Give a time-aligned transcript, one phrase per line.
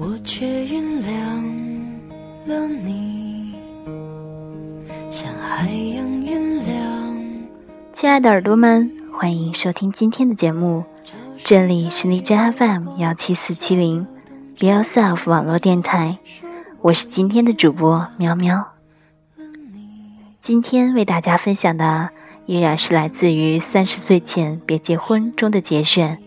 [0.00, 1.08] 我却原谅
[2.46, 3.52] 了你，
[5.10, 7.26] 像海洋原谅。
[7.92, 10.84] 亲爱的耳朵们，欢迎收听今天的节目，
[11.38, 14.06] 这里是荔枝 FM 幺七四七零
[14.56, 16.18] ，Be Yourself 网络电台，
[16.80, 18.68] 我是今天的主播喵喵。
[20.40, 22.10] 今天为大家分享的
[22.46, 26.22] 依然是来自于《三十岁前别结婚》中的节选，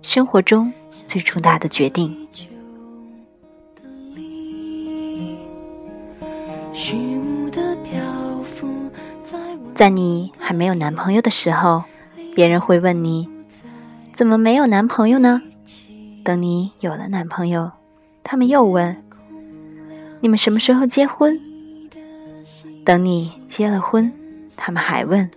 [0.00, 0.72] 生活中
[1.06, 2.26] 最重大的决定。
[9.74, 11.84] 在你还没有男朋友的时候，
[12.34, 13.28] 别人会问你
[14.14, 15.42] ：“怎么没有男朋友呢？”
[16.24, 17.70] 等你有了男朋友，
[18.22, 18.96] 他们又问
[20.20, 21.38] ：“你们什么时候结婚？”
[22.84, 24.12] 等你结了婚，
[24.56, 25.30] 他们还问：“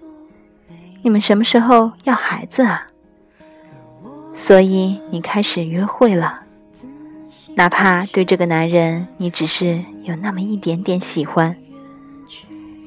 [1.03, 2.87] 你们什么时候要孩子啊？”
[4.33, 6.43] 所以你开始约会了，
[7.57, 11.57] 哪怕对这个男人你只是有那么一点点喜欢。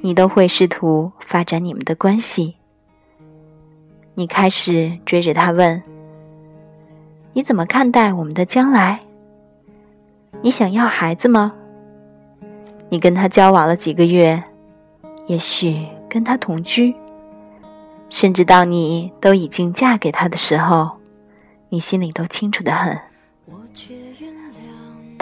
[0.01, 2.55] 你都会试图发展你们的关系。
[4.15, 5.83] 你开始追着他问
[7.35, 9.01] ：“你怎么看待我们的将来？
[10.41, 11.53] 你想要孩子吗？”
[12.89, 14.41] 你跟他交往了几个月，
[15.27, 16.95] 也许跟他同居，
[18.09, 20.93] 甚至到你都已经嫁给他的时候，
[21.71, 23.10] 你心里都清楚的很。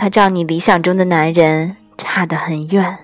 [0.01, 2.99] 他照你理想中的男人差得很远。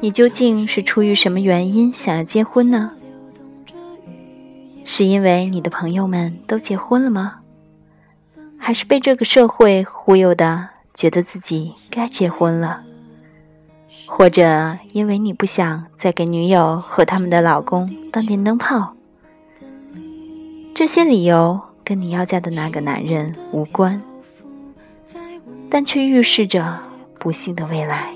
[0.00, 2.92] 你究竟是出于什么原因想要结婚呢？
[4.86, 7.40] 是因为你的朋友们都结婚了吗？
[8.56, 12.84] 还是被这个社会忽悠的，觉得自己该结婚了？
[14.06, 18.94] 或者因为你不想再给女友和他们的老公当电灯泡？
[20.74, 24.00] 这些理由跟你要嫁的那个男人无关，
[25.70, 26.80] 但却预示着
[27.18, 28.12] 不幸的未来。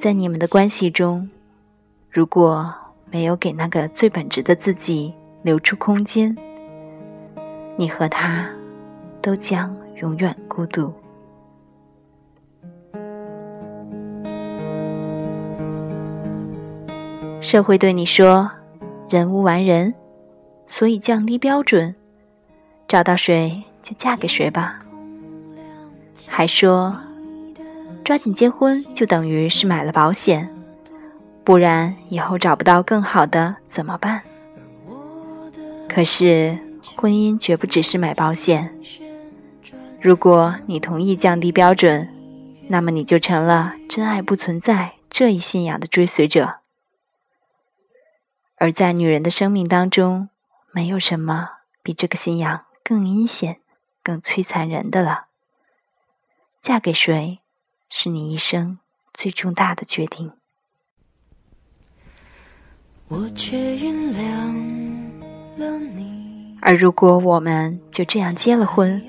[0.00, 1.28] 在你们的关系中，
[2.10, 2.74] 如果
[3.10, 6.36] 没有给那个最本质的自己留出空间，
[7.76, 8.48] 你和他
[9.20, 10.92] 都将永远孤独。
[17.40, 18.50] 社会对你说
[19.10, 19.94] ：“人无完人，
[20.66, 21.94] 所以降低标准，
[22.86, 24.80] 找到谁就嫁给谁吧。”
[26.26, 26.96] 还说。
[28.04, 30.48] 抓紧结婚就等于是买了保险，
[31.44, 34.22] 不然以后找不到更好的怎么办？
[35.86, 36.58] 可是
[36.96, 38.74] 婚姻绝不只是买保险。
[40.00, 42.08] 如果你同意降低标准，
[42.68, 46.60] 那么你就成了真爱不存在这一信仰的追随者。
[48.58, 50.28] 而在女人的生命当中，
[50.72, 51.48] 没有什么
[51.82, 53.60] 比这个信仰更阴险、
[54.02, 55.26] 更摧残人的了。
[56.60, 57.38] 嫁给谁？
[57.88, 58.78] 是你一生
[59.14, 60.32] 最重大的决定。
[63.08, 64.18] 我却原谅
[65.56, 69.02] 了你而如果我们就这样结了婚，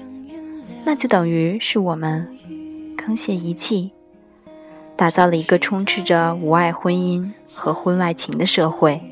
[0.86, 3.92] 那就等于是我们坑泄一气，
[4.96, 9.04] 打造了一个充斥着无爱婚姻和婚外情的社会。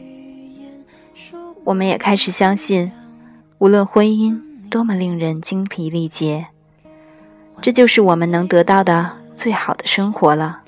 [1.67, 2.93] 我们也开始相信，
[3.57, 6.47] 无论婚姻多么令人精疲力竭，
[7.61, 9.17] 这就是我们能得到的。
[9.35, 10.61] 最好的生活了，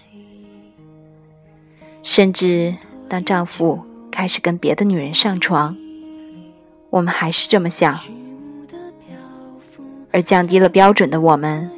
[2.04, 2.76] 甚至
[3.08, 5.76] 当丈夫开始跟别的女人上床，
[6.90, 7.98] 我们还是这么想，
[10.12, 11.72] 而降低了标准的我们，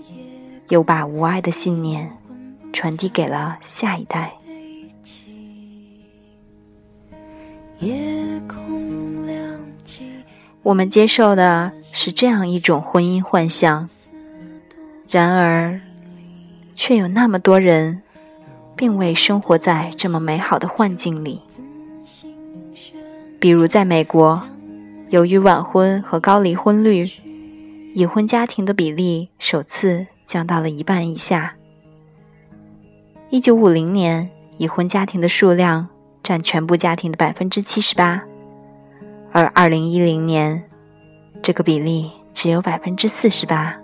[0.70, 2.12] 又把无爱的信念
[2.74, 4.34] 传递给了下一代。
[10.64, 13.90] 我们接受的是这样一种婚姻幻象，
[15.10, 15.80] 然而。
[16.74, 18.02] 却有那么多人，
[18.76, 21.42] 并未生活在这么美好的幻境里。
[23.40, 24.42] 比如，在美国，
[25.10, 27.08] 由于晚婚和高离婚率，
[27.94, 31.56] 已婚家庭的比例首次降到了一半以下。
[33.30, 35.90] 一九五零年，已婚家庭的数量
[36.24, 38.24] 占全部家庭的百分之七十八，
[39.32, 40.64] 而二零一零年，
[41.42, 43.76] 这个比例只有百分之四十八。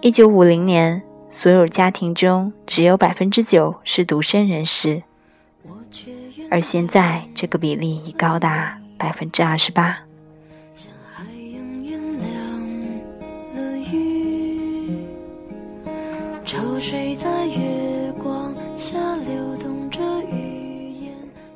[0.00, 1.02] 一九五零年。
[1.28, 5.02] 所有家庭中只有百分之九是独身人士，
[6.50, 9.98] 而现在这个比例已高达百分之二十八。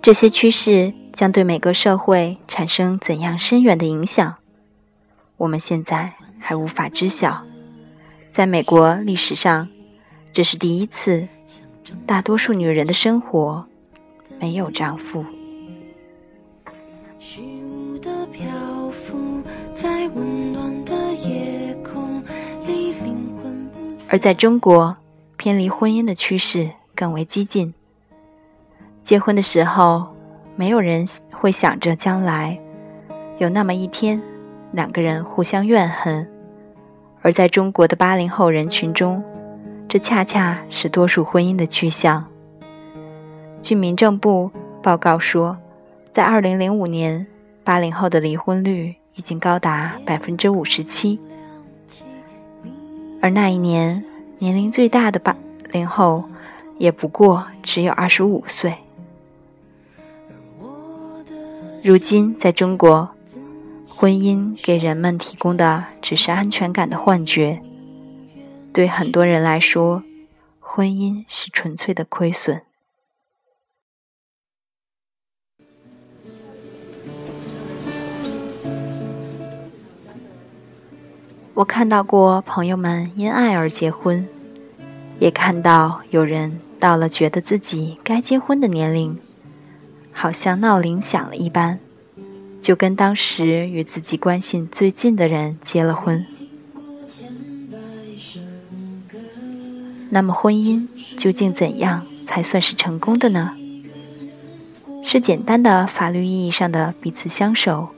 [0.02, 4.36] 这些趋势将对每个社会产生怎样深远的影响，
[5.36, 7.42] 我们现在还无法知晓。
[8.32, 9.68] 在美国历史上，
[10.32, 11.26] 这是第一次，
[12.06, 13.66] 大多数女人的生活
[14.38, 15.24] 没有丈夫。
[24.08, 24.96] 而在中国，
[25.36, 27.74] 偏离婚姻的趋势更为激进。
[29.04, 30.14] 结婚的时候，
[30.60, 32.60] 没有人会想着将来
[33.38, 34.20] 有那么一天，
[34.72, 36.28] 两个人互相怨恨。
[37.22, 39.24] 而在中国的八零后人群中，
[39.88, 42.26] 这恰恰是多数婚姻的趋向。
[43.62, 44.50] 据民政部
[44.82, 45.56] 报告说，
[46.12, 47.26] 在二零零五年，
[47.64, 51.18] 八零后的离婚率已经高达百分之五十七。
[53.22, 54.04] 而那一年，
[54.36, 55.34] 年龄最大的八
[55.72, 56.22] 零后
[56.76, 58.74] 也不过只有二十五岁。
[61.82, 63.08] 如今，在中国，
[63.88, 67.62] 婚姻给人们提供的只是安全感的幻觉。
[68.70, 70.02] 对很多人来说，
[70.60, 72.60] 婚姻是纯粹的亏损。
[81.54, 84.28] 我看到过朋友们因爱而结婚，
[85.18, 89.18] 也看到有人到了觉得自己该结婚的年龄，
[90.12, 91.78] 好像闹铃响了一般，
[92.60, 96.26] 就跟当时与自己关系最近的人结了婚。
[100.10, 103.54] 那么，婚姻究竟怎样才算是成功的呢？
[105.04, 107.88] 是简单的法律意义上的彼此相守，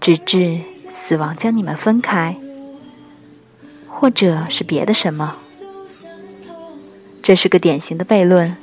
[0.00, 2.36] 直至死亡将你们分开？
[3.88, 5.36] 或者是别的什么？
[7.22, 8.56] 这是个典型的悖论。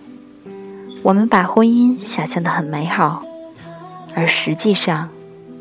[1.05, 3.23] 我们把婚姻想象的很美好，
[4.15, 5.07] 而实际上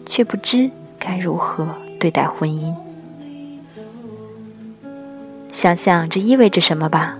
[0.06, 1.68] 却不知该如何
[2.00, 2.74] 对待婚姻。
[5.52, 7.18] 想想这意味着什么吧。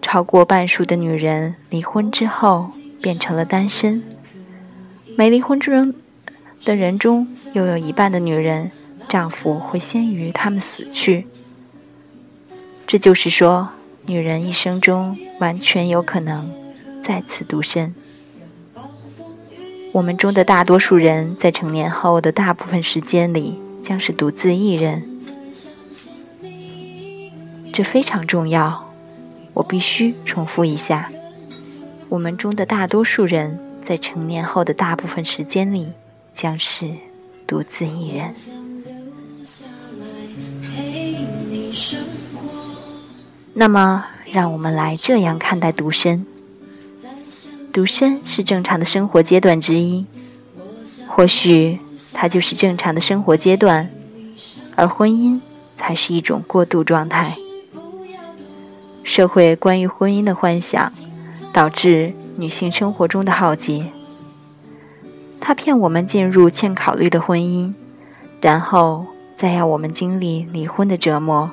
[0.00, 2.70] 超过半数的女人离婚之后
[3.02, 4.04] 变成了单身，
[5.16, 5.92] 没离婚之人
[6.64, 8.70] 的人中，又有一半的女人。
[9.08, 11.26] 丈夫会先于他们死去，
[12.86, 13.70] 这就是说，
[14.04, 16.48] 女人一生中完全有可能
[17.06, 17.94] 再次独身。
[19.92, 25.08] 我们中的大多数人在成年后的大部分时间里将是独自一人，
[27.72, 28.90] 这非常重要。
[29.54, 31.12] 我必须重复一下：
[32.08, 35.92] 我们中的大多数人在成年后的大部分时间里
[36.34, 36.90] 将是
[37.46, 38.34] 独自一人。
[43.54, 46.26] 那么，让我们来这样看待独身。
[47.76, 50.06] 独身是正常的生活阶段之一，
[51.08, 51.78] 或许
[52.14, 53.90] 它就是正常的生活阶段，
[54.74, 55.42] 而婚姻
[55.76, 57.36] 才是一种过渡状态。
[59.04, 60.90] 社会关于婚姻的幻想，
[61.52, 63.92] 导致女性生活中的浩劫。
[65.38, 67.74] 它骗我们进入欠考虑的婚姻，
[68.40, 69.04] 然后
[69.36, 71.50] 再要我们经历离婚的折磨。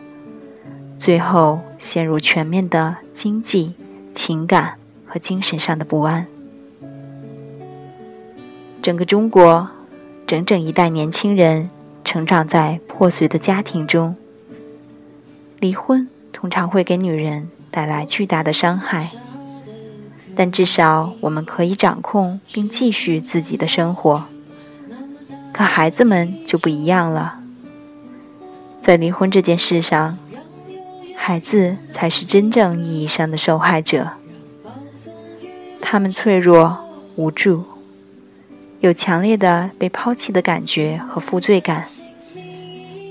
[0.98, 3.74] 最后陷入全面的经济、
[4.16, 4.76] 情感
[5.14, 6.26] 和精神上的不安。
[8.82, 9.70] 整个中国，
[10.26, 11.70] 整整一代年轻人
[12.04, 14.16] 成长在破碎的家庭中。
[15.60, 19.12] 离婚通常会给女人带来巨大的伤害，
[20.36, 24.24] 但至少我们可以掌控并继续自己的生活。
[25.54, 27.38] 可孩子们就不一样了，
[28.82, 30.18] 在离婚这件事上。
[31.16, 34.10] 孩子才是真正意义上的受害者，
[35.94, 36.76] 他们脆弱、
[37.18, 37.64] 无助，
[38.80, 41.86] 有强烈的被抛弃的感觉和负罪感，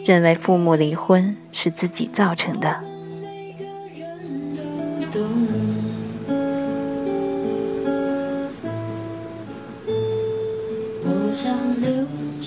[0.04, 2.80] 认为父母离婚是自己造成的。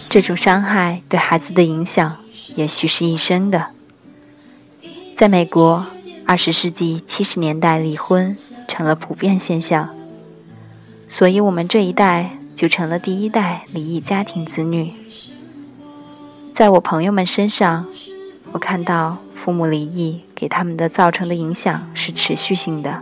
[0.10, 2.18] 这种伤害对孩子的影响，
[2.58, 3.68] 也许是一生的。
[5.16, 5.86] 在美国，
[6.26, 8.36] 二十世纪七十年代，离婚
[8.68, 9.96] 成了普遍现象，
[11.18, 14.92] 所以我们这一代就成了第一代离异家庭子女。
[16.54, 17.86] 在我朋友们身上，
[18.52, 23.02] 我看到父母离异给他们的造成的影响是持续性的。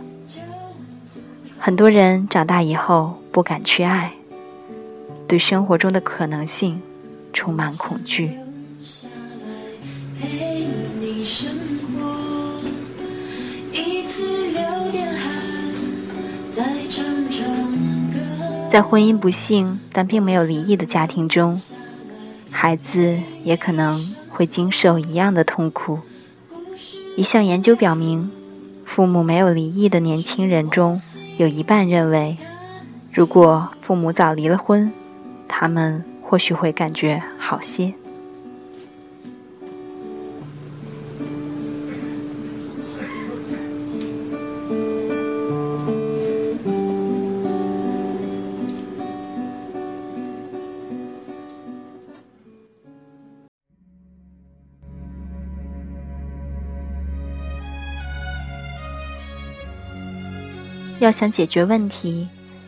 [1.58, 4.12] 很多人长大以后不敢去爱，
[5.26, 6.80] 对生活中的可能性
[7.32, 8.30] 充满恐惧。
[18.74, 21.62] 在婚姻不幸但并没有离异的家庭中，
[22.50, 26.00] 孩子也可能会经受一样的痛苦。
[27.16, 28.28] 一项研究表明，
[28.84, 31.00] 父母没有离异的年轻人中
[31.36, 32.36] 有一半认为，
[33.12, 34.90] 如果父母早离了婚，
[35.46, 37.94] 他们或许会感觉好些。
[61.04, 62.26] 要想解决问题，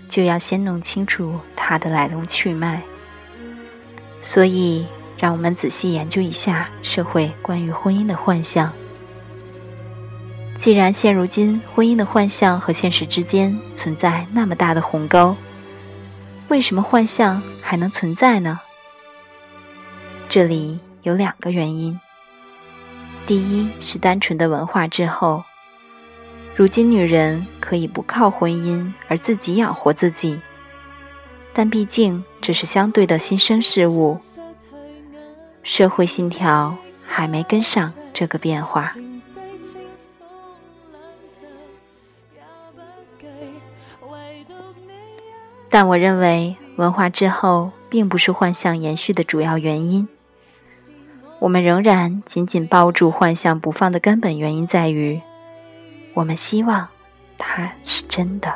[0.09, 2.83] 就要先弄清楚它的来龙去脉。
[4.23, 8.73] 所以，让我们仔细研究一下社会关于婚姻的幻象。
[10.59, 15.37] 既然现如今婚姻的幻象和现实之间存在那么大的鸿沟，
[16.49, 18.61] 为什么幻象还能存在呢？
[20.29, 21.99] 这里有两个原因。
[23.27, 25.45] 第一是单纯的文化滞后。
[26.57, 30.41] 如今，女人可以不靠婚姻而自己养活自己，
[31.53, 34.19] 但毕竟这是相对的新生事物，
[35.63, 36.75] 社会信条
[37.07, 38.95] 还没跟上这个变化。
[45.69, 50.09] 但我认为，文化滞后并不是幻象延续的主要原因。
[51.41, 55.21] 我们仍然紧紧抱住幻象不放的根本原因在于。
[56.17, 56.89] 我们希望
[57.37, 58.51] 它是真的。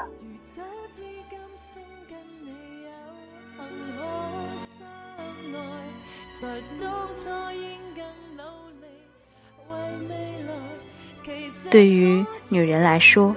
[11.71, 13.37] 对于女人来说，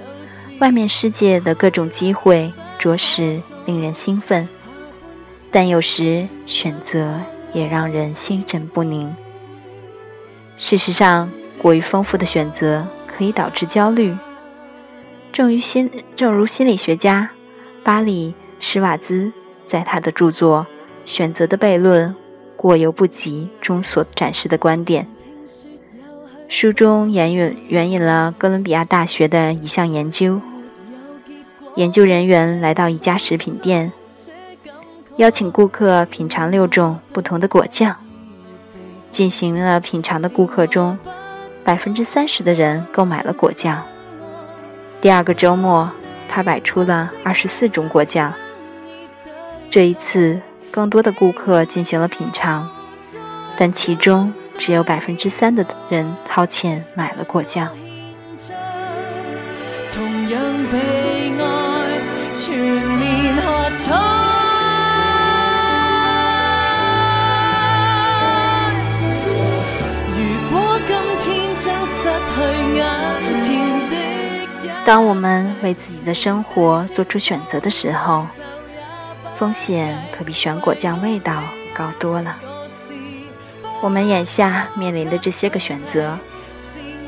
[0.58, 4.48] 外面世界的各种机会着实令人兴奋，
[5.52, 7.20] 但有时选择
[7.52, 9.14] 也让人心神不宁。
[10.56, 12.86] 事实上，过于丰富的选择。
[13.16, 14.16] 可以导致焦虑。
[15.32, 17.30] 正如心，正如心理学家
[17.82, 19.32] 巴里施瓦兹
[19.66, 20.66] 在他的著作
[21.10, 22.14] 《选择的悖论：
[22.56, 25.06] 过犹不及》中所展示的观点。
[26.48, 30.40] 书中援引援引了哥伦比亚大学的一项研究。
[31.74, 33.92] 研究人员来到一家食品店，
[35.16, 37.96] 邀请顾客品尝六种不同的果酱。
[39.10, 40.98] 进行了品尝的顾客中。
[41.64, 43.82] 百分之三十的人购买了果酱。
[45.00, 45.90] 第二个周末，
[46.28, 48.32] 他摆出了二十四种果酱。
[49.70, 50.40] 这一次，
[50.70, 52.70] 更多的顾客进行了品尝，
[53.56, 57.68] 但其中只有百分之三的人掏钱买了果酱。
[59.90, 60.40] 同样
[60.70, 61.13] 被
[74.84, 78.26] 当我们为自己的生活做出选择的时候，
[79.36, 81.42] 风险可比选果酱味道
[81.74, 82.36] 高多了。
[83.80, 86.18] 我们眼下面临的这些个选择，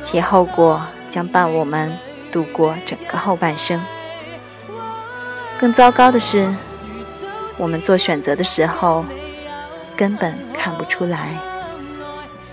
[0.02, 1.94] 其后果将伴我们
[2.32, 3.78] 度过整个后半生。
[5.60, 6.48] 更糟糕的是，
[7.58, 9.04] 我们做选择的时候，
[9.94, 11.34] 根本看不出来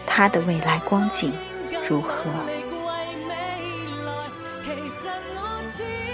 [0.06, 1.32] 它的未来光景
[1.88, 2.26] 如何。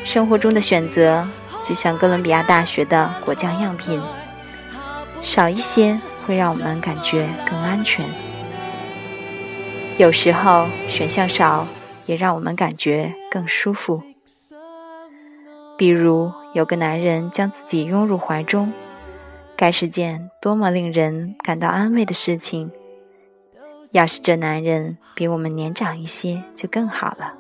[0.10, 1.24] 生活中的选择，
[1.64, 4.02] 就像哥伦比亚大学的果酱样品，
[5.22, 8.04] 少一些会让我们感觉更安全。
[10.00, 11.68] 有时候选项少，
[12.08, 14.02] 也让我们感觉更舒服。
[15.78, 18.74] 比如有个男人将自己拥入怀中，
[19.56, 22.72] 该是件多么令人感到安慰的事情。
[23.92, 27.36] 要是这男人比我们年长一些，就更好了。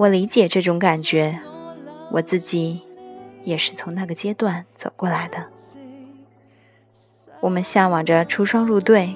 [0.00, 1.38] 我理解这种感觉，
[2.10, 2.80] 我自己
[3.44, 5.46] 也是从那个阶段走过来的。
[7.42, 9.14] 我们向往着出双入对，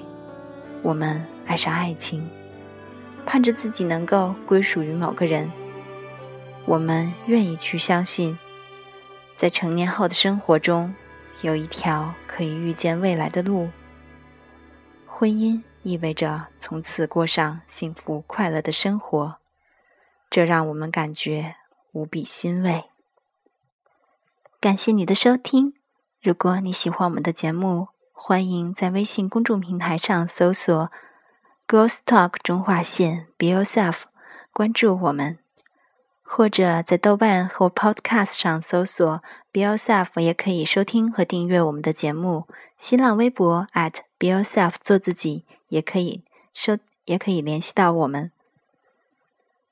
[0.83, 2.29] 我们爱上爱情，
[3.25, 5.51] 盼着自己能够归属于某个人。
[6.67, 8.39] 我们愿意去相信，
[9.39, 10.95] 在成年后的生活中，
[11.41, 13.71] 有一条可以预见未来的路。
[15.07, 19.37] 婚姻意味着从此过上幸福快乐的生活。
[20.35, 21.55] 这让我们感觉
[21.93, 22.87] 无比欣慰。
[24.59, 25.75] 感谢你的收听。
[26.21, 30.91] 如果你喜欢我们的节目，欢迎在微信公众平台上搜索
[31.69, 34.01] “Girls Talk 中划线 Be Yourself”，
[34.53, 35.39] 关注我们。
[36.25, 39.23] 或者在豆瓣或 Podcast 上搜索
[39.53, 42.49] “Be Yourself”，也可以收听和订阅我们的节目。
[42.77, 43.69] 新浪微博
[44.19, 48.33] @Be Yourself 做自己，也可以收，也可以联系到我们。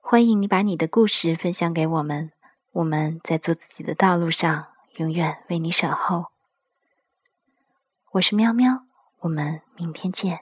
[0.05, 2.33] 欢迎你把你的故事分享给我们，
[2.73, 4.67] 我们在做自己的道路上
[4.97, 6.27] 永远为你守候。
[8.11, 8.83] 我是喵喵，
[9.21, 10.41] 我们明天见。